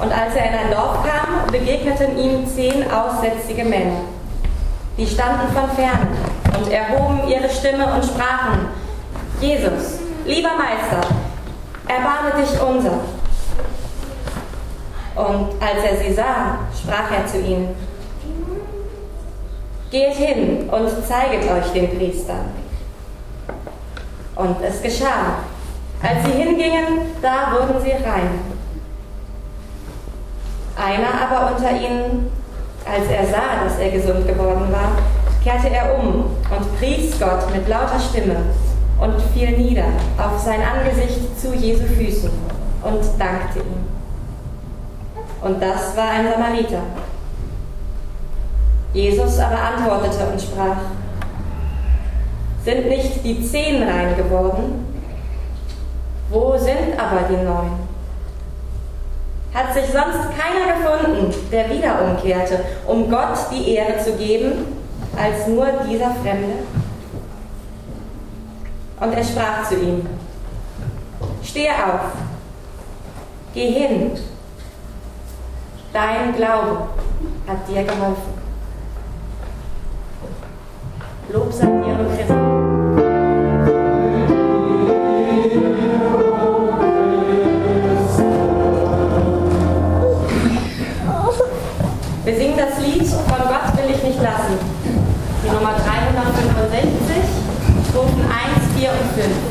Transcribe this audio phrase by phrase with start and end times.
[0.00, 4.00] Und als er in ein Dorf kam, begegneten ihm zehn aussätzige Männer.
[4.96, 6.08] Die standen von ferne
[6.56, 8.68] und erhoben ihre Stimme und sprachen,
[9.40, 11.06] Jesus, lieber Meister,
[11.86, 13.00] erbarme dich unser.
[15.16, 17.74] Und als er sie sah, sprach er zu ihnen,
[19.90, 22.52] Geht hin und zeiget euch den Priestern.
[24.36, 25.40] Und es geschah.
[26.00, 28.59] Als sie hingingen, da wurden sie rein.
[30.80, 32.30] Einer aber unter ihnen,
[32.86, 34.92] als er sah, dass er gesund geworden war,
[35.44, 38.36] kehrte er um und pries Gott mit lauter Stimme
[38.98, 39.84] und fiel nieder
[40.16, 42.30] auf sein Angesicht zu Jesu Füßen
[42.82, 43.90] und dankte ihm.
[45.42, 46.82] Und das war ein Samariter.
[48.94, 50.76] Jesus aber antwortete und sprach,
[52.64, 54.86] sind nicht die zehn rein geworden?
[56.30, 57.79] Wo sind aber die neun?
[59.52, 64.66] Hat sich sonst keiner gefunden, der wieder umkehrte, um Gott die Ehre zu geben,
[65.16, 66.54] als nur dieser Fremde?
[69.00, 70.06] Und er sprach zu ihm,
[71.42, 72.12] Stehe auf,
[73.54, 74.12] geh hin,
[75.92, 76.88] dein Glaube
[77.46, 78.40] hat dir geholfen.
[81.32, 82.49] Lob sei dir, o Christus.
[94.20, 95.00] Gott will ich nicht lassen.
[95.42, 97.16] Die Nummer 365,
[97.88, 99.49] Strophen 1, 4 und 5.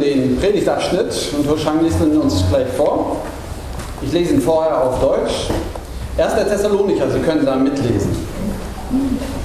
[0.00, 3.16] Den Predigtabschnitt und Hoshang liest ihn uns gleich vor.
[4.02, 5.48] Ich lese ihn vorher auf Deutsch.
[6.18, 6.34] 1.
[6.48, 8.16] Thessalonicher, Sie können da mitlesen.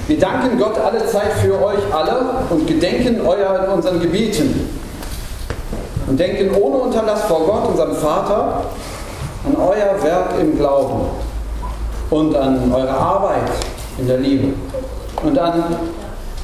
[0.06, 4.68] Wir danken Gott alle Zeit für euch alle und gedenken euer in unseren Gebieten.
[6.06, 8.64] Und denken ohne Unterlass vor Gott, unserem Vater,
[9.44, 11.06] an euer Werk im Glauben
[12.10, 13.50] und an eure Arbeit
[13.98, 14.48] in der Liebe
[15.22, 15.64] und an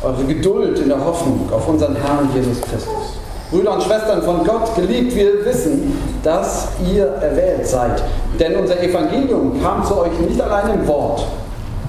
[0.02, 3.18] eure Geduld in der Hoffnung auf unseren Herrn Jesus Christus.
[3.50, 8.02] Brüder und Schwestern von Gott, geliebt, wir wissen, dass ihr erwählt seid.
[8.38, 11.24] Denn unser Evangelium kam zu euch nicht allein im Wort,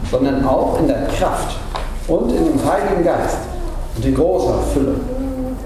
[0.10, 1.58] sondern auch in der Kraft
[2.08, 3.40] und in dem Heiligen Geist
[3.98, 4.96] und in großer Fülle.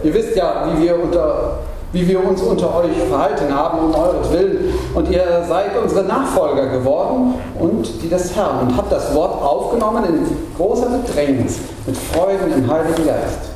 [0.04, 1.60] Ihr wisst ja, wie wir, unter,
[1.92, 4.74] wie wir uns unter euch verhalten haben, um eures Willen.
[4.96, 10.04] Und ihr seid unsere Nachfolger geworden und die des Herrn und habt das Wort aufgenommen
[10.06, 10.26] in
[10.58, 13.53] großer Bedrängnis, mit Freuden im Heiligen Geist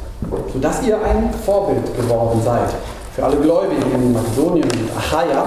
[0.53, 2.69] sodass ihr ein Vorbild geworden seid
[3.15, 5.45] für alle Gläubigen in Makedonien und Achaia.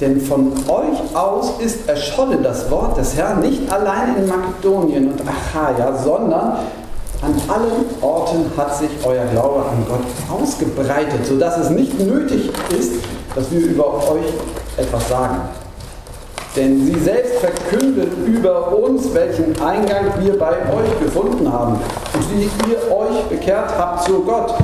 [0.00, 5.20] Denn von euch aus ist erschollen das Wort des Herrn nicht allein in Makedonien und
[5.22, 6.58] Achaia, sondern
[7.22, 12.92] an allen Orten hat sich euer Glaube an Gott ausgebreitet, sodass es nicht nötig ist,
[13.34, 14.32] dass wir über euch
[14.78, 15.36] etwas sagen.
[16.56, 22.70] Denn sie selbst verkünden über uns, welchen Eingang wir bei euch gefunden haben und wie
[22.70, 24.54] ihr euch bekehrt habt zu Gott,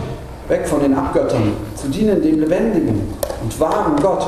[0.49, 4.27] weg von den Abgöttern, zu dienen dem lebendigen und wahren Gott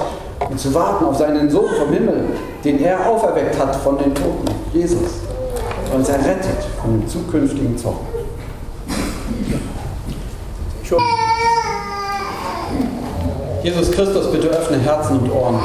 [0.49, 2.27] und zu warten auf seinen Sohn vom Himmel,
[2.65, 5.23] den er auferweckt hat von den Toten, Jesus,
[5.91, 7.97] und uns errettet von dem zukünftigen Zorn.
[13.65, 15.61] Jesus Christus, bitte öffne Herzen und Ohren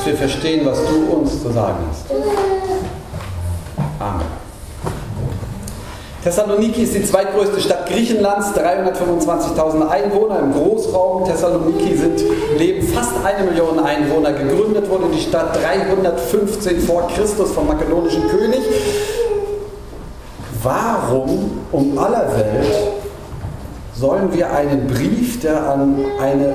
[0.00, 2.06] dass wir verstehen, was du uns zu sagen hast.
[3.98, 4.26] Amen.
[6.24, 11.26] Thessaloniki ist die zweitgrößte Stadt Griechenlands, 325.000 Einwohner im Großraum.
[11.26, 12.22] Thessaloniki sind,
[12.58, 14.32] leben fast eine Million Einwohner.
[14.32, 18.60] Gegründet wurde die Stadt 315 vor Christus vom makedonischen König.
[20.62, 22.72] Warum um aller Welt
[23.94, 26.54] sollen wir einen Brief, der an eine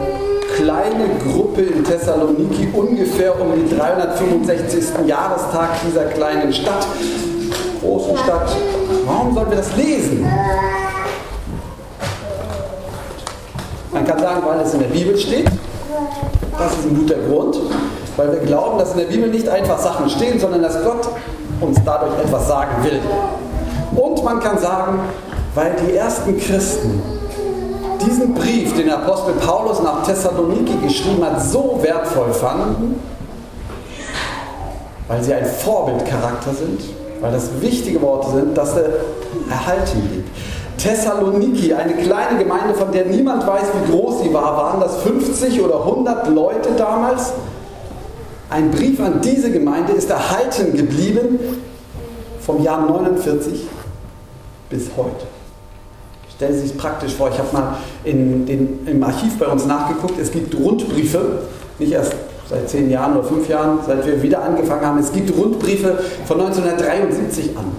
[0.56, 5.06] kleine Gruppe in Thessaloniki ungefähr um den 365.
[5.06, 6.88] Jahrestag dieser kleinen Stadt,
[7.82, 8.56] großen Stadt.
[9.06, 10.26] Warum sollen wir das lesen?
[13.92, 15.48] Man kann sagen, weil es in der Bibel steht.
[16.58, 17.58] Das ist ein guter Grund,
[18.16, 21.10] weil wir glauben, dass in der Bibel nicht einfach Sachen stehen, sondern dass Gott
[21.60, 23.00] uns dadurch etwas sagen will.
[23.96, 25.00] Und man kann sagen,
[25.54, 27.02] weil die ersten Christen
[28.06, 33.00] diesen Brief, den Apostel Paulus nach Thessaloniki geschrieben hat, so wertvoll fanden,
[35.08, 36.82] weil sie ein Vorbildcharakter sind,
[37.22, 38.90] weil das wichtige Worte sind, dass er
[39.50, 40.26] erhalten blieb.
[40.78, 45.62] Thessaloniki, eine kleine Gemeinde, von der niemand weiß, wie groß sie war, waren das 50
[45.62, 47.34] oder 100 Leute damals?
[48.50, 51.40] Ein Brief an diese Gemeinde ist erhalten geblieben
[52.40, 53.68] vom Jahr 49
[54.70, 55.26] bis heute.
[56.36, 60.20] Stellen Sie sich praktisch vor, ich habe mal in den, im Archiv bei uns nachgeguckt,
[60.20, 61.44] es gibt Rundbriefe,
[61.80, 62.14] nicht erst
[62.50, 66.42] seit zehn Jahren oder fünf Jahren, seit wir wieder angefangen haben, es gibt Rundbriefe von
[66.42, 67.72] 1973 an.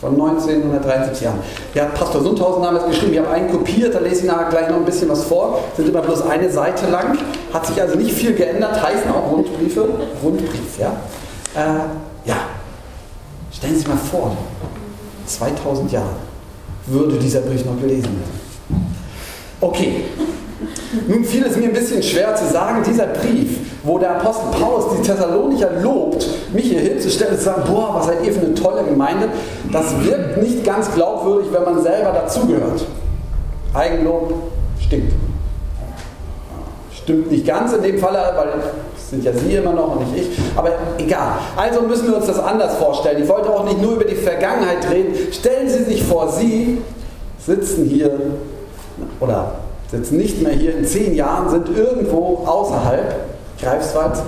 [0.00, 1.38] Von 1973 Jahren.
[1.74, 4.76] Hat Pastor Sundhausen damals geschrieben, ich habe einen kopiert, da lese ich nachher gleich noch
[4.76, 7.18] ein bisschen was vor, sind immer bloß eine Seite lang,
[7.52, 9.88] hat sich also nicht viel geändert, heißen auch Rundbriefe,
[10.22, 10.92] Rundbrief, ja.
[11.56, 12.36] Äh, ja,
[13.50, 14.36] stellen Sie sich mal vor,
[15.26, 16.06] 2000 Jahre
[16.86, 18.86] würde dieser Brief noch gelesen werden.
[19.60, 20.04] Okay,
[21.08, 24.84] nun fiel es mir ein bisschen schwer zu sagen, dieser Brief, wo der Apostel Paulus
[24.96, 28.54] die Thessalonicher lobt, mich hier hinzustellen und zu sagen, boah, was seid ihr für eine
[28.54, 29.28] tolle Gemeinde,
[29.72, 32.84] das wirkt nicht ganz glaubwürdig, wenn man selber dazugehört.
[33.74, 34.32] Eigenlob
[34.80, 35.12] stinkt.
[36.92, 38.48] Stimmt nicht ganz in dem Fall, weil
[39.10, 41.38] sind ja Sie immer noch und nicht ich, aber egal.
[41.56, 43.22] Also müssen wir uns das anders vorstellen.
[43.22, 45.14] Ich wollte auch nicht nur über die Vergangenheit reden.
[45.32, 46.78] Stellen Sie sich vor, Sie
[47.38, 48.18] sitzen hier
[49.20, 49.54] oder
[49.90, 53.14] sitzen nicht mehr hier in zehn Jahren, sind irgendwo außerhalb
[53.60, 54.22] Greifswalds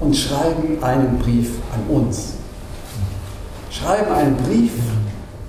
[0.00, 2.32] und schreiben einen Brief an uns.
[3.70, 4.72] Schreiben einen Brief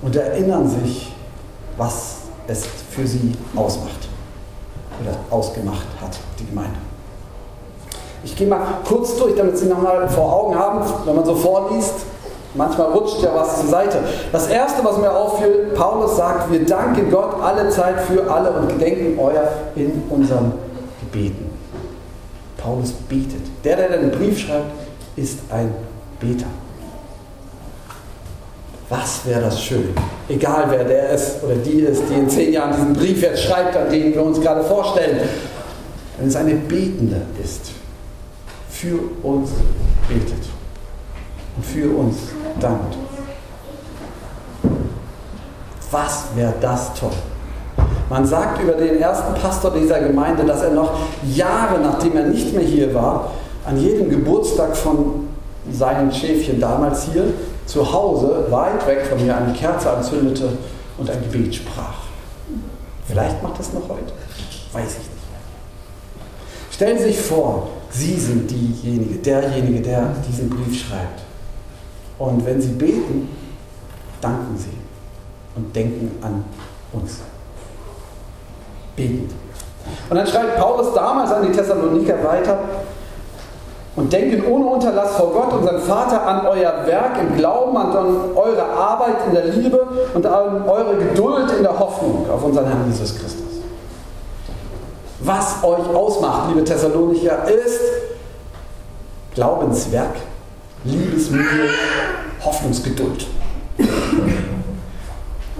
[0.02, 1.12] und erinnern sich,
[1.76, 4.08] was es für sie ausmacht
[5.02, 6.85] oder ausgemacht hat, die Gemeinde.
[8.26, 11.94] Ich gehe mal kurz durch, damit Sie nochmal vor Augen haben, wenn man so vorliest.
[12.54, 14.00] Manchmal rutscht ja was zur Seite.
[14.32, 18.68] Das erste, was mir auffiel, Paulus sagt, wir danken Gott alle Zeit für alle und
[18.68, 20.54] gedenken euer in unseren
[21.00, 21.52] Gebeten.
[22.56, 23.42] Paulus betet.
[23.62, 24.72] Der, der den Brief schreibt,
[25.14, 25.72] ist ein
[26.18, 26.46] Beter.
[28.88, 29.90] Was wäre das schön?
[30.28, 33.76] Egal wer der ist oder die ist, die in zehn Jahren diesen Brief jetzt schreibt,
[33.76, 35.20] an den wir uns gerade vorstellen,
[36.18, 37.75] wenn es eine Betende ist
[38.80, 39.50] für uns
[40.06, 40.44] betet
[41.56, 42.16] und für uns
[42.60, 42.96] dankt.
[45.90, 47.12] Was wäre das toll?
[48.10, 50.92] Man sagt über den ersten Pastor dieser Gemeinde, dass er noch
[51.24, 53.32] Jahre nachdem er nicht mehr hier war,
[53.64, 55.28] an jedem Geburtstag von
[55.72, 57.24] seinen Schäfchen damals hier
[57.64, 60.50] zu Hause, weit weg von mir, eine Kerze anzündete
[60.98, 61.94] und ein Gebet sprach.
[63.08, 64.12] Vielleicht macht das noch heute.
[64.72, 65.10] Weiß ich nicht.
[66.70, 67.68] Stellen Sie sich vor,
[67.98, 71.22] Sie sind diejenige, derjenige, der diesen Brief schreibt.
[72.18, 73.28] Und wenn Sie beten,
[74.20, 74.76] danken Sie
[75.54, 76.44] und denken an
[76.92, 77.20] uns.
[78.94, 79.30] Beten.
[80.10, 82.58] Und dann schreibt Paulus damals an die Thessaloniker weiter,
[83.96, 87.96] und denken ohne Unterlass vor Gott, unseren Vater, an euer Werk im Glauben, an
[88.34, 92.84] eure Arbeit in der Liebe und an eure Geduld in der Hoffnung auf unseren Herrn
[92.90, 93.55] Jesus Christus.
[95.26, 97.80] Was euch ausmacht, liebe Thessalonicher, ist
[99.34, 100.14] Glaubenswerk,
[100.84, 101.68] Liebesmühe,
[102.44, 103.26] Hoffnungsgeduld.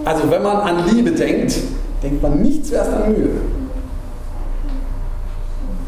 [0.05, 1.57] Also wenn man an Liebe denkt,
[2.01, 3.41] denkt man nicht zuerst an Mühe.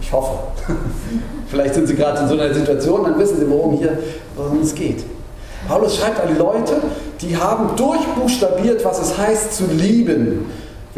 [0.03, 0.39] Ich hoffe.
[1.47, 3.97] Vielleicht sind Sie gerade in so einer Situation, dann wissen Sie, worum, hier,
[4.35, 5.05] worum es geht.
[5.69, 6.83] Paulus schreibt an Leute,
[7.21, 10.47] die haben durchbuchstabiert, was es heißt zu lieben.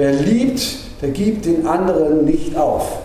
[0.00, 0.62] Wer liebt,
[1.02, 3.00] der gibt den anderen nicht auf.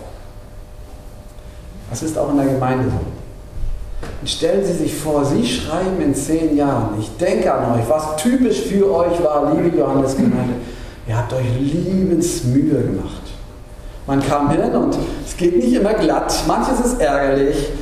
[1.90, 4.08] Das ist auch in der Gemeinde so.
[4.22, 8.16] Und stellen Sie sich vor, Sie schreiben in zehn Jahren, ich denke an euch, was
[8.16, 10.54] typisch für euch war, liebe Johannesgemeinde,
[11.06, 13.24] ihr habt euch Liebensmühe gemacht.
[14.06, 17.72] Man kam hin und es geht nicht immer glatt, manches ist ärgerlich,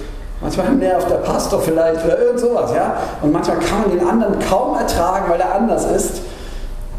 [0.41, 2.97] manchmal nervt der Pastor vielleicht oder irgend sowas, ja.
[3.23, 6.21] Und manchmal kann man den anderen kaum ertragen, weil er anders ist.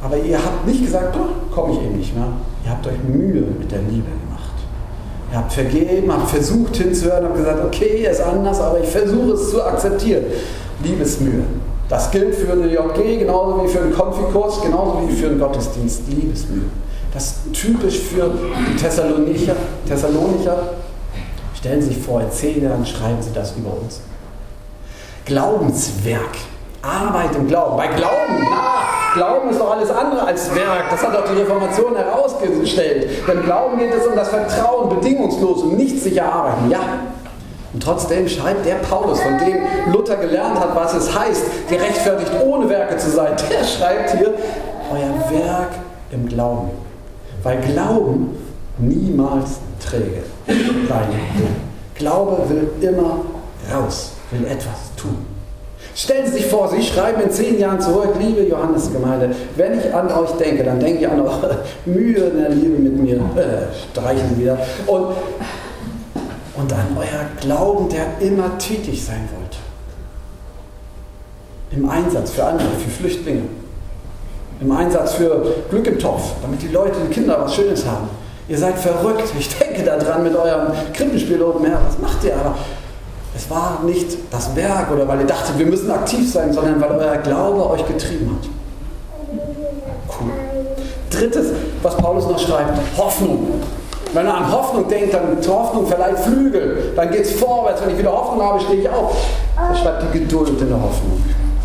[0.05, 2.27] Aber ihr habt nicht gesagt, doch, komme ich eben nicht mehr.
[2.63, 4.53] Ihr habt euch Mühe mit der Liebe gemacht.
[5.31, 9.49] Ihr habt vergeben, habt versucht hinzuhören, habt gesagt, okay, ist anders, aber ich versuche es
[9.49, 10.25] zu akzeptieren.
[10.83, 11.43] Liebesmühe.
[11.89, 16.03] Das gilt für eine JG genauso wie für einen Konfikurs, genauso wie für einen Gottesdienst.
[16.07, 16.65] Liebesmühe.
[17.11, 19.55] Das ist typisch für die Thessalonicher.
[19.87, 20.57] Thessalonicher.
[21.55, 24.01] Stellen Sie sich vor, in zehn Jahren schreiben Sie das über uns.
[25.25, 26.37] Glaubenswerk.
[26.83, 27.77] Arbeit im Glauben.
[27.77, 30.89] Bei Glauben, na, Glauben ist doch alles andere als Werk.
[30.91, 33.09] Das hat auch die Reformation herausgestellt.
[33.27, 36.69] Denn Glauben geht es um das Vertrauen, bedingungslos und nicht sich erarbeiten.
[36.69, 36.79] Ja.
[37.73, 39.57] Und trotzdem schreibt der Paulus, von dem
[39.91, 44.33] Luther gelernt hat, was es heißt, gerechtfertigt ohne Werke zu sein, der schreibt hier,
[44.91, 45.69] euer Werk
[46.11, 46.71] im Glauben.
[47.43, 48.37] Weil Glauben
[48.77, 51.47] niemals träge sein will.
[51.95, 53.19] Glaube will immer
[53.73, 55.34] raus, will etwas tun.
[55.95, 60.11] Stellen Sie sich vor, Sie schreiben in zehn Jahren zurück, liebe Johannesgemeinde, wenn ich an
[60.11, 63.15] euch denke, dann denke ich an eure Mühe in der Liebe mit mir.
[63.15, 64.57] Äh, streichen wieder.
[64.87, 65.15] Und,
[66.57, 69.57] und an euer Glauben, der immer tätig sein wollte.
[71.71, 73.43] Im Einsatz für andere, für Flüchtlinge,
[74.59, 78.09] im Einsatz für Glück im Topf, damit die Leute, die Kinder was Schönes haben.
[78.49, 79.23] Ihr seid verrückt.
[79.39, 81.79] Ich denke daran mit eurem Krippenspiel oben her.
[81.87, 82.55] Was macht ihr aber?
[83.35, 86.91] Es war nicht das Werk oder weil ihr dachtet, wir müssen aktiv sein, sondern weil
[86.91, 88.49] euer Glaube euch getrieben hat.
[90.07, 90.31] Cool.
[91.09, 91.47] Drittes,
[91.83, 93.61] was Paulus noch schreibt, Hoffnung.
[94.13, 96.93] Wenn er an Hoffnung denkt, dann Hoffnung verleiht Flügel.
[96.95, 97.81] Dann geht es vorwärts.
[97.83, 99.13] Wenn ich wieder Hoffnung habe, stehe ich auf.
[99.57, 101.21] Er schreibt die Geduld in der Hoffnung.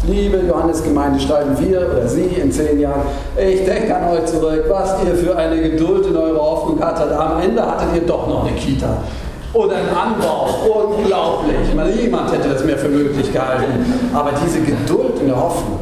[0.09, 3.03] Liebe Johannesgemeinde, schreiben wir oder Sie in zehn Jahren,
[3.37, 7.13] ich denke an euch zurück, was ihr für eine Geduld in eurer Hoffnung hattet.
[7.13, 8.97] Am Ende hattet ihr doch noch eine Kita
[9.53, 10.49] oder einen Anbau.
[10.97, 11.75] Unglaublich.
[11.97, 14.11] Niemand hätte das mehr für möglich gehalten.
[14.15, 15.81] Aber diese Geduld der Hoffnung.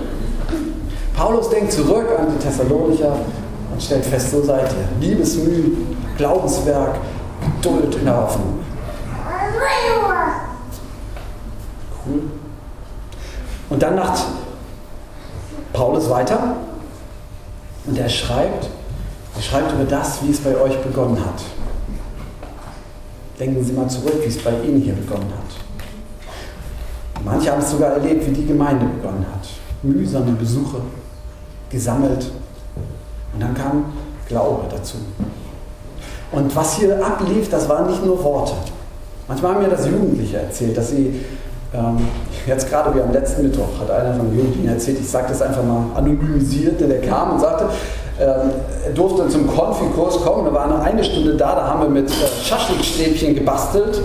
[1.16, 3.16] Paulus denkt zurück an die Thessalonicher
[3.72, 5.08] und stellt fest, so seid ihr.
[5.08, 5.76] Liebesmüh,
[6.16, 6.96] Glaubenswerk,
[7.56, 8.60] Geduld der Hoffnung.
[12.06, 12.22] Cool.
[13.68, 14.24] Und dann macht
[15.72, 16.56] Paulus weiter
[17.86, 18.68] und er schreibt,
[19.36, 21.57] er schreibt über das, wie es bei euch begonnen hat.
[23.38, 27.24] Denken Sie mal zurück, wie es bei Ihnen hier begonnen hat.
[27.24, 29.48] Manche haben es sogar erlebt, wie die Gemeinde begonnen hat.
[29.82, 30.78] Mühsame Besuche,
[31.70, 32.30] gesammelt.
[33.32, 33.84] Und dann kam
[34.26, 34.96] Glaube dazu.
[36.32, 38.52] Und was hier ablief, das waren nicht nur Worte.
[39.26, 41.20] Manchmal haben mir das Jugendliche erzählt, dass sie
[41.72, 41.98] ähm,
[42.46, 45.42] jetzt gerade wie am letzten Mittwoch hat einer von den Jugendlichen erzählt, ich sage das
[45.42, 47.68] einfach mal anonymisiert, der kam und sagte,
[48.20, 52.10] ähm, durfte zum Konfikurs kommen, da war noch eine Stunde da, da haben wir mit
[52.10, 54.02] äh, Schaschlikstäbchen gebastelt.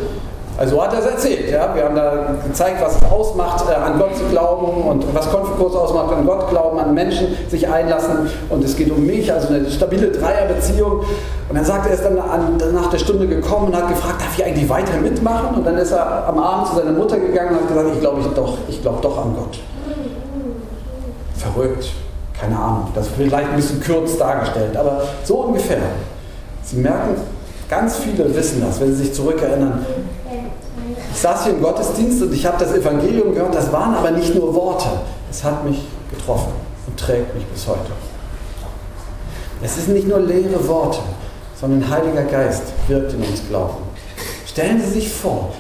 [0.56, 1.50] Also hat er es erzählt.
[1.50, 1.74] Ja?
[1.74, 5.76] Wir haben da gezeigt, was es ausmacht, äh, an Gott zu glauben und was Konfikurs
[5.76, 8.30] ausmacht, an Gott glauben, an Menschen sich einlassen.
[8.50, 11.00] Und es geht um mich, also eine stabile Dreierbeziehung.
[11.50, 14.38] Und dann sagte er, ist dann an, nach der Stunde gekommen und hat gefragt, darf
[14.38, 15.56] ich eigentlich weiter mitmachen?
[15.56, 18.22] Und dann ist er am Abend zu seiner Mutter gegangen und hat gesagt, ich glaube
[18.22, 19.60] ich doch, ich glaube doch an Gott.
[21.36, 22.03] Verrückt.
[22.44, 25.80] Keine Ahnung, das vielleicht ein bisschen kurz dargestellt, aber so ungefähr.
[26.62, 27.16] Sie merken,
[27.70, 29.86] ganz viele wissen das, wenn sie sich zurückerinnern.
[31.14, 34.36] Ich saß hier im Gottesdienst und ich habe das Evangelium gehört, das waren aber nicht
[34.36, 34.90] nur Worte,
[35.32, 36.52] es hat mich getroffen
[36.86, 37.94] und trägt mich bis heute.
[39.62, 41.00] Es sind nicht nur leere Worte,
[41.62, 43.78] sondern Heiliger Geist wirkt in uns Glauben.
[44.46, 45.54] Stellen Sie sich vor,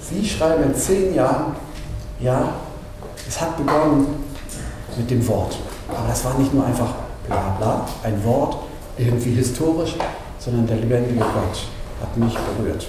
[0.00, 1.54] Sie schreiben in zehn Jahren,
[2.18, 2.54] ja,
[3.28, 4.24] es hat begonnen
[4.96, 5.56] mit dem Wort.
[5.96, 6.90] Aber das war nicht nur einfach
[7.26, 8.56] bla bla, ein Wort,
[8.98, 9.96] irgendwie historisch,
[10.38, 11.66] sondern der lebendige Gott
[12.02, 12.86] hat mich berührt.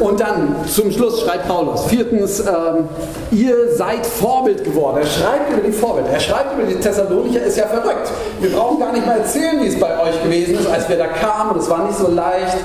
[0.00, 2.88] Und dann zum Schluss schreibt Paulus, viertens, ähm,
[3.30, 4.98] ihr seid Vorbild geworden.
[4.98, 8.10] Er schreibt über die Vorbilder, er schreibt über die Thessalonicher, ist ja verrückt.
[8.40, 11.06] Wir brauchen gar nicht mal erzählen, wie es bei euch gewesen ist, als wir da
[11.06, 12.56] kamen und es war nicht so leicht.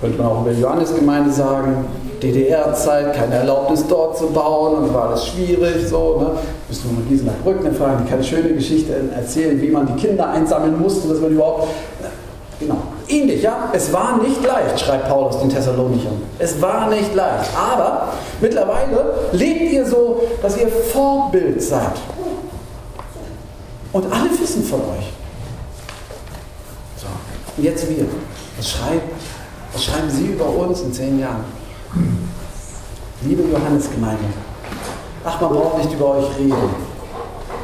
[0.00, 1.84] Könnte man auch über die Johannesgemeinde sagen,
[2.22, 5.88] DDR-Zeit, keine Erlaubnis dort zu bauen und war alles schwierig.
[5.88, 6.30] So, ne?
[6.68, 10.28] Müssen wir mal Gisela Brückner fragen, die kann schöne Geschichte erzählen, wie man die Kinder
[10.30, 11.68] einsammeln musste, dass man überhaupt.
[12.60, 12.76] Genau.
[13.08, 13.70] Ähnlich, ja.
[13.72, 16.20] Es war nicht leicht, schreibt Paulus den Thessalonichern.
[16.38, 17.50] Es war nicht leicht.
[17.56, 18.08] Aber
[18.40, 21.94] mittlerweile lebt ihr so, dass ihr Vorbild seid.
[23.92, 25.10] Und alle wissen von euch.
[26.96, 27.06] So,
[27.56, 28.04] und jetzt wir.
[28.58, 29.00] Was schreiben,
[29.72, 31.44] was schreiben Sie über uns in zehn Jahren?
[33.22, 34.24] Liebe Johannesgemeinde,
[35.24, 36.54] ach, man braucht nicht über euch reden.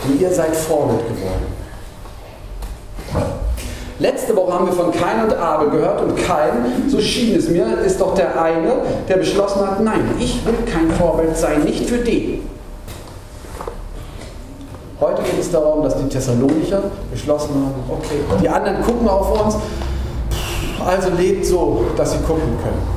[0.05, 1.57] Denn ihr seid Vorbild geworden.
[3.99, 6.53] Letzte Woche haben wir von Kain und Abel gehört und Kain,
[6.87, 8.75] so schien es mir, ist doch der eine,
[9.09, 12.47] der beschlossen hat, nein, ich will kein Vorbild sein, nicht für den.
[15.01, 19.57] Heute geht es darum, dass die Thessalonicher beschlossen haben, okay, die anderen gucken auf uns,
[20.85, 22.96] also lebt so, dass sie gucken können.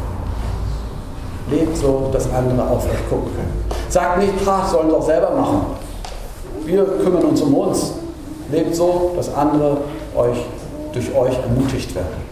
[1.52, 3.64] Lebt so, dass andere auf euch gucken können.
[3.90, 5.62] Sagt nicht, ha, sollen doch selber machen.
[6.66, 7.94] Wir kümmern uns um uns.
[8.52, 9.78] Lebt so, dass andere
[10.16, 10.38] euch
[10.94, 12.30] durch euch ermutigt werden.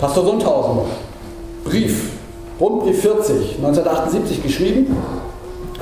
[0.00, 0.80] Pastor Sundhausen,
[1.64, 2.10] Brief,
[2.60, 4.96] Rundbrief 40, 1978 geschrieben,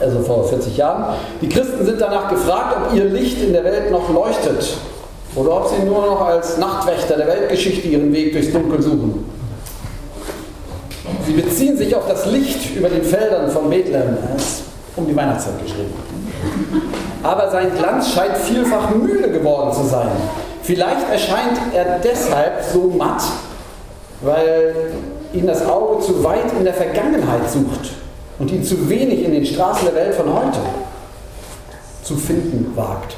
[0.00, 1.14] also vor 40 Jahren.
[1.40, 4.76] Die Christen sind danach gefragt, ob ihr Licht in der Welt noch leuchtet
[5.34, 9.24] oder ob sie nur noch als Nachtwächter der Weltgeschichte ihren Weg durchs Dunkel suchen.
[11.26, 14.16] Sie beziehen sich auf das Licht über den Feldern von Bethlehem.
[14.32, 14.62] Das ist
[14.96, 15.94] um die Weihnachtszeit geschrieben.
[17.22, 20.10] Aber sein Glanz scheint vielfach müde geworden zu sein.
[20.62, 23.22] Vielleicht erscheint er deshalb so matt,
[24.20, 24.74] weil
[25.32, 27.92] ihn das Auge zu weit in der Vergangenheit sucht
[28.38, 30.58] und ihn zu wenig in den Straßen der Welt von heute
[32.04, 33.16] zu finden wagt.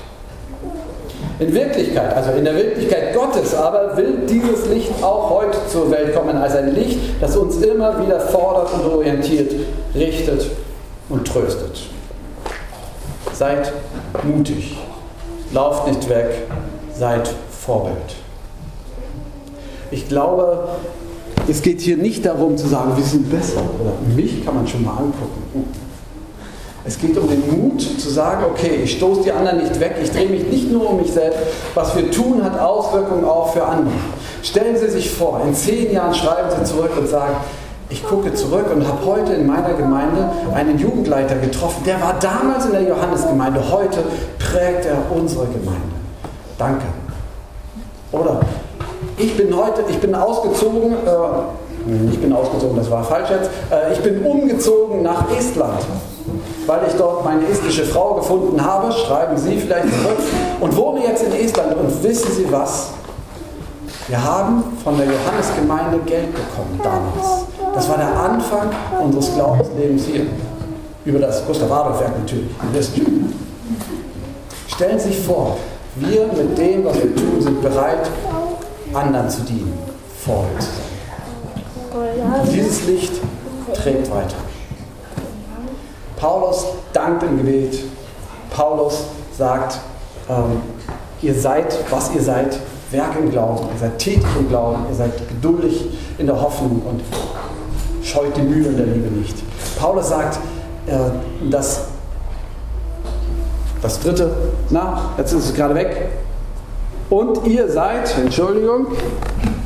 [1.40, 6.14] In Wirklichkeit, also in der Wirklichkeit Gottes aber, will dieses Licht auch heute zur Welt
[6.14, 9.52] kommen als ein Licht, das uns immer wieder fordert und orientiert,
[9.94, 10.50] richtet
[11.08, 11.86] und tröstet.
[13.32, 13.72] Seid
[14.22, 14.78] mutig,
[15.52, 16.46] lauft nicht weg,
[16.96, 17.96] seid Vorbild.
[19.90, 20.68] Ich glaube,
[21.48, 24.84] es geht hier nicht darum zu sagen, wir sind besser oder mich kann man schon
[24.84, 25.66] mal angucken.
[26.86, 30.10] Es geht um den Mut zu sagen, okay, ich stoße die anderen nicht weg, ich
[30.10, 31.38] drehe mich nicht nur um mich selbst.
[31.74, 33.94] Was wir tun, hat Auswirkungen auch für andere.
[34.42, 37.36] Stellen Sie sich vor, in zehn Jahren schreiben Sie zurück und sagen,
[37.88, 42.66] ich gucke zurück und habe heute in meiner Gemeinde einen Jugendleiter getroffen, der war damals
[42.66, 44.02] in der Johannesgemeinde, heute
[44.38, 45.94] prägt er unsere Gemeinde.
[46.58, 46.84] Danke.
[48.12, 48.40] Oder
[49.16, 53.92] ich bin heute, ich bin ausgezogen, äh, ich bin ausgezogen, das war falsch jetzt, äh,
[53.94, 55.80] ich bin umgezogen nach Estland
[56.66, 60.18] weil ich dort meine estnische Frau gefunden habe, schreiben Sie vielleicht zurück,
[60.60, 61.76] und wohne jetzt in Estland.
[61.76, 62.90] Und wissen Sie was?
[64.08, 67.46] Wir haben von der Johannesgemeinde Geld bekommen damals.
[67.74, 68.70] Das war der Anfang
[69.02, 70.26] unseres Glaubenslebens hier.
[71.04, 72.50] Über das Gustav Adolf Werk natürlich.
[74.68, 75.56] Stellen Sie sich vor,
[75.96, 78.10] wir mit dem, was wir tun, sind bereit,
[78.92, 79.78] anderen zu dienen,
[80.24, 80.84] Vorbild zu sein.
[82.52, 83.12] Dieses Licht
[83.74, 84.36] trägt weiter.
[86.24, 87.80] Paulus dankt im Gebet.
[88.50, 89.04] Paulus
[89.36, 89.78] sagt,
[90.30, 90.62] ähm,
[91.20, 92.58] ihr seid, was ihr seid,
[92.90, 95.84] Werk im Glauben, ihr seid tätig im Glauben, ihr seid geduldig
[96.16, 97.02] in der Hoffnung und
[98.02, 99.36] scheut die Mühe in der Liebe nicht.
[99.78, 100.38] Paulus sagt,
[100.86, 101.88] äh, dass
[103.82, 104.34] das dritte,
[104.70, 106.08] na, jetzt ist es gerade weg.
[107.10, 108.86] Und ihr seid, Entschuldigung,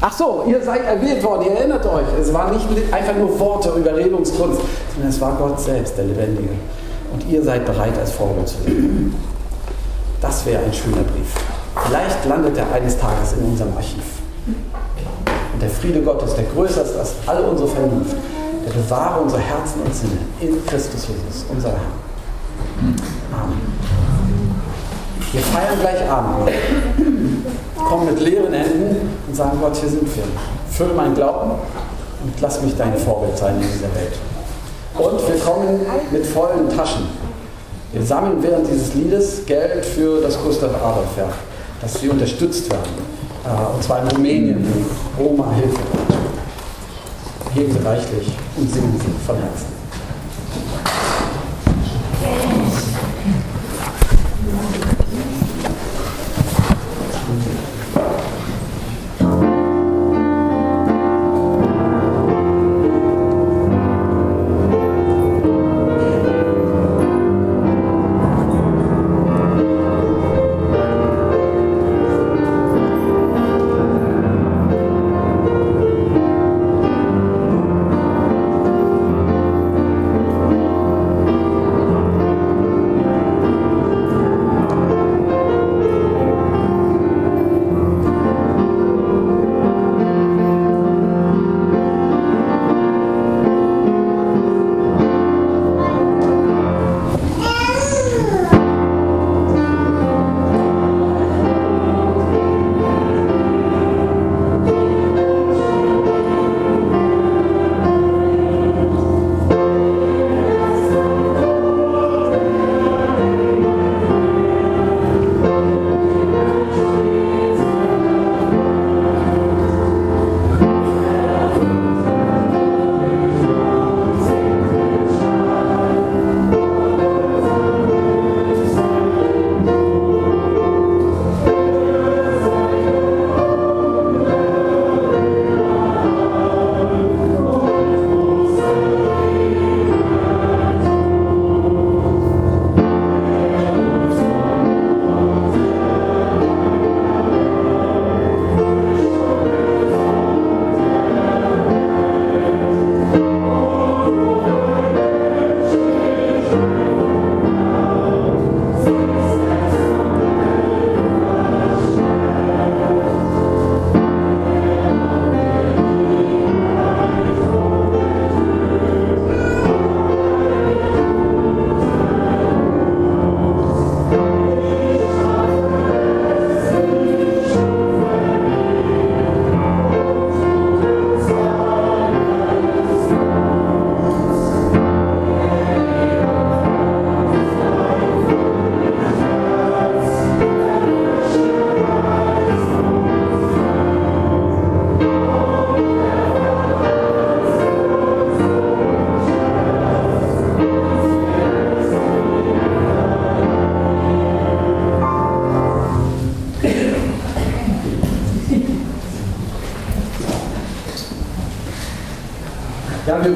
[0.01, 2.07] ach so, ihr seid erwählt worden, ihr erinnert euch.
[2.21, 4.61] Es waren nicht einfach nur Worte, Überredungskunst,
[4.95, 6.51] sondern es war Gott selbst, der Lebendige.
[7.13, 9.15] Und ihr seid bereit, als Vorbild zu leben.
[10.21, 11.33] Das wäre ein schöner Brief.
[11.87, 14.03] Vielleicht landet er eines Tages in unserem Archiv.
[15.53, 18.17] Und der Friede Gottes, der größer ist als alle unsere Vernunft,
[18.67, 21.79] der bewahre unsere Herzen und Sinne in Christus Jesus, unser Herr.
[23.33, 23.61] Amen.
[25.33, 26.51] Wir feiern gleich Abend.
[27.89, 30.25] Kommen mit leeren Händen und sagen, Gott, hier sind wir.
[30.71, 31.53] Fülle meinen Glauben
[32.23, 34.13] und lass mich dein Vorbild sein in dieser Welt.
[34.95, 37.07] Und wir kommen mit vollen Taschen.
[37.93, 41.33] Wir sammeln während dieses Liedes Geld für das Gustav Adolf Werk.
[41.81, 42.91] dass wir unterstützt werden.
[43.45, 44.67] Äh, und zwar in Rumänien,
[45.19, 45.79] Roma-Hilfe.
[47.55, 49.78] Heben Sie reichlich und singen Sie von Herzen.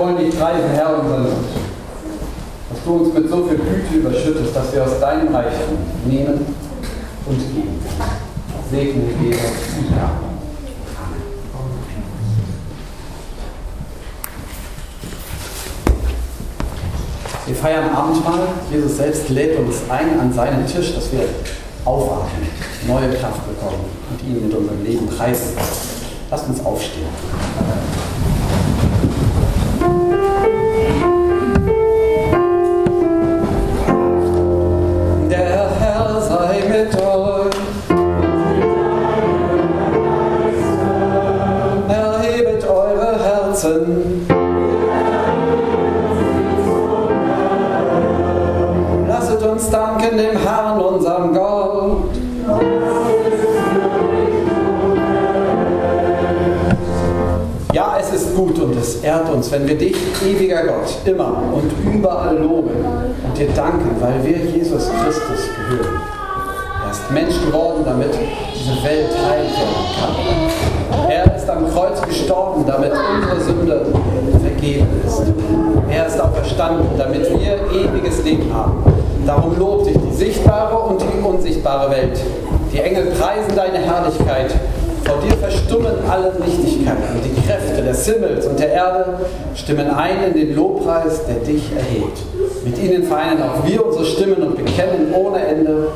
[0.02, 1.32] Wollen dich preisen, Herr, unseren Gott.
[2.70, 6.46] Dass du uns mit so viel Güte überschüttest, dass wir aus deinem Reichtum nehmen
[7.26, 7.78] und geben.
[8.70, 9.36] Segne jeder.
[9.36, 10.10] Ja.
[17.46, 18.48] Wir feiern Abendmahl.
[18.72, 21.20] Jesus selbst lädt uns ein an seinen Tisch, dass wir
[21.84, 22.48] aufatmen,
[22.88, 25.56] neue Kraft bekommen und ihn mit unserem Leben preisen.
[26.30, 27.08] Lasst uns aufstehen.
[58.96, 64.24] Ehrt uns, wenn wir dich, ewiger Gott, immer und überall loben und dir danken, weil
[64.24, 66.00] wir Jesus Christus gehören.
[66.84, 68.10] Er ist Mensch geworden, damit
[68.54, 71.10] diese Welt heil werden kann.
[71.10, 73.86] Er ist am Kreuz gestorben, damit unsere Sünde
[74.42, 75.22] vergeben ist.
[75.90, 78.82] Er ist auch verstanden, damit wir ewiges Leben haben.
[79.26, 82.18] Darum lobt dich die sichtbare und die unsichtbare Welt.
[82.72, 84.54] Die Engel preisen deine Herrlichkeit
[85.04, 89.04] vor dir verstummen alle Nichtigkeiten und die Kräfte des Himmels und der Erde
[89.54, 92.18] stimmen ein in den Lobpreis, der dich erhebt.
[92.64, 95.88] Mit ihnen vereinen auch wir unsere Stimmen und bekennen ohne Ende.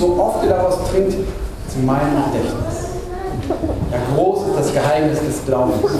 [0.00, 2.88] So oft ihr daraus trinkt, zu meinem Gedächtnis.
[3.92, 5.92] Ja, groß ist das Geheimnis des Glaubens.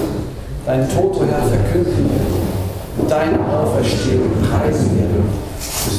[0.65, 3.03] Dein Tod, o Herr, verkünden wir.
[3.03, 5.07] Und deine Auferstehung preisen wir,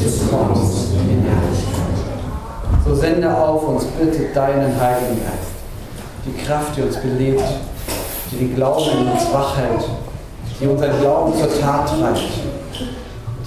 [0.03, 1.81] bis kommst in Herrlichkeit.
[2.85, 5.53] So sende auf uns bitte deinen Heiligen Geist,
[6.25, 7.43] die Kraft, die uns belebt,
[8.31, 9.87] die den Glauben in uns wach hält,
[10.59, 12.21] die unseren Glauben zur Tat treibt,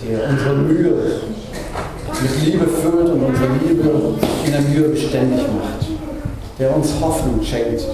[0.01, 0.95] die unsere Mühe
[2.25, 3.91] mit Liebe füllt und unsere Liebe
[4.47, 5.87] in der Mühe beständig macht,
[6.59, 7.85] der uns Hoffnung schenkt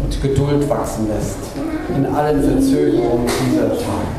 [0.00, 1.38] und Geduld wachsen lässt
[1.96, 4.14] in allen Verzögerungen dieser Tage.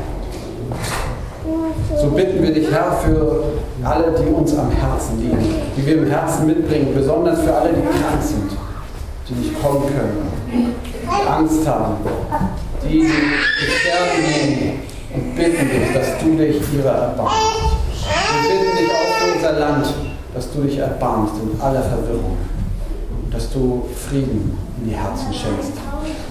[1.98, 3.44] So bitten wir dich, Herr, für
[3.82, 5.38] alle, die uns am Herzen liegen,
[5.76, 8.50] die wir im Herzen mitbringen, besonders für alle, die krank sind,
[9.28, 11.94] die nicht kommen können, die Angst haben,
[12.84, 14.80] die Sterben nehmen
[15.14, 17.36] und bitten dich, dass du dich ihrer erbarmst.
[18.42, 19.86] Wir bitten dich auch unser Land,
[20.34, 22.36] dass du dich erbarmst in aller Verwirrung,
[23.30, 25.72] dass du Frieden in die Herzen schenkst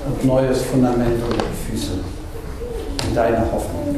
[0.07, 1.93] und neues Fundament unter die Füße
[3.07, 3.95] in deine Hoffnung.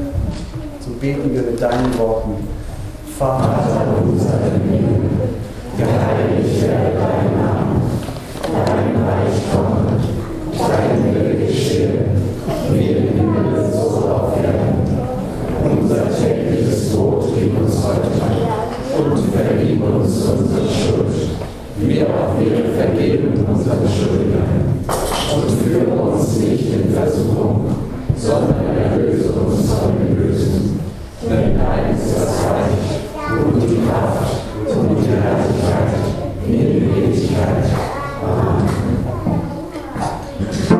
[0.79, 2.47] So beten wir mit deinen Worten.
[3.17, 5.09] Vater unser im Himmel,
[5.75, 8.86] geheiligt werde dein Name
[19.95, 21.13] uns unsere Schuld,
[21.79, 24.83] wie auch wir vergeben unsere Schuldigern.
[25.33, 27.65] Und führe uns nicht in Versuchung,
[28.15, 30.79] sondern erlöse uns von den Bösen.
[31.29, 35.93] Denn dein ist das Reich und die Kraft und die Herrlichkeit
[36.47, 37.86] in Ewigkeit.